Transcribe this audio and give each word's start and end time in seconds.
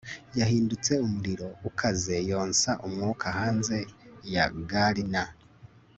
yahindutse 0.39 0.91
umuriro 1.05 1.47
ukaze 1.69 2.15
yonsa 2.29 2.71
umwuka 2.85 3.25
hanze 3.37 3.77
ya 4.33 4.45
garner 4.69 5.29